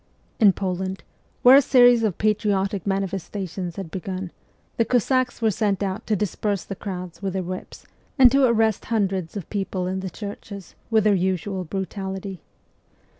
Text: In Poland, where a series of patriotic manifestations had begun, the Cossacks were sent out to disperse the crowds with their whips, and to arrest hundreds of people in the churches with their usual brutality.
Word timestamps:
In 0.39 0.51
Poland, 0.51 1.03
where 1.43 1.55
a 1.55 1.61
series 1.61 2.01
of 2.01 2.17
patriotic 2.17 2.87
manifestations 2.87 3.75
had 3.75 3.91
begun, 3.91 4.31
the 4.77 4.83
Cossacks 4.83 5.43
were 5.43 5.51
sent 5.51 5.83
out 5.83 6.07
to 6.07 6.15
disperse 6.15 6.63
the 6.63 6.75
crowds 6.75 7.21
with 7.21 7.33
their 7.33 7.43
whips, 7.43 7.85
and 8.17 8.31
to 8.31 8.45
arrest 8.45 8.85
hundreds 8.85 9.37
of 9.37 9.47
people 9.51 9.85
in 9.85 9.99
the 9.99 10.09
churches 10.09 10.73
with 10.89 11.03
their 11.03 11.13
usual 11.13 11.65
brutality. 11.65 12.41